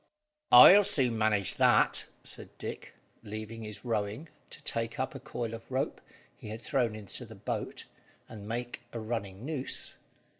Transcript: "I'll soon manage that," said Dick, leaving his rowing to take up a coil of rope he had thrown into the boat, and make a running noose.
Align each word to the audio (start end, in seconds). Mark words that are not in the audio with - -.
"I'll 0.51 0.83
soon 0.83 1.15
manage 1.15 1.57
that," 1.57 2.07
said 2.23 2.49
Dick, 2.57 2.95
leaving 3.21 3.61
his 3.61 3.85
rowing 3.85 4.29
to 4.49 4.59
take 4.63 4.99
up 4.99 5.13
a 5.13 5.19
coil 5.19 5.53
of 5.53 5.69
rope 5.71 6.01
he 6.35 6.49
had 6.49 6.59
thrown 6.63 6.95
into 6.95 7.23
the 7.23 7.35
boat, 7.35 7.85
and 8.27 8.47
make 8.47 8.81
a 8.93 8.99
running 8.99 9.45
noose. 9.45 9.93